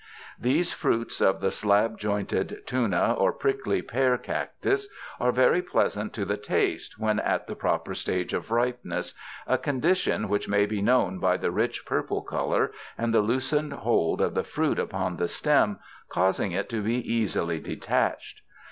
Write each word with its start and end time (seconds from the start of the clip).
These 0.39 0.73
fruits 0.73 1.21
of 1.21 1.41
the 1.41 1.51
slab 1.51 1.99
jointed 1.99 2.65
tuna 2.65 3.13
or 3.13 3.31
prickly 3.31 3.83
pear 3.83 4.17
cac 4.17 4.59
tus 4.63 4.87
are 5.19 5.31
very 5.31 5.61
pleasant 5.61 6.11
to 6.13 6.25
the 6.25 6.37
taste 6.37 6.97
when 6.97 7.19
at 7.19 7.45
the 7.45 7.53
proper 7.55 7.93
stage 7.93 8.33
of 8.33 8.49
ripeness— 8.49 9.13
a 9.55 9.59
condition 9.59 10.27
which 10.27 10.47
may 10.49 10.65
be 10.65 10.81
known 10.81 11.19
by 11.19 11.37
the 11.37 11.51
rich 11.51 11.85
purple 11.85 12.23
color 12.23 12.71
and 12.97 13.13
the 13.13 13.21
loosened 13.21 13.73
hold 13.73 14.21
of 14.21 14.33
the 14.33 14.43
fruit 14.43 14.79
upon 14.79 15.17
the 15.17 15.27
stem, 15.27 15.77
causing 16.09 16.51
it 16.51 16.67
to 16.69 16.81
be 16.81 16.95
easily 16.95 17.59
de 17.59 17.75
tached. 17.75 18.41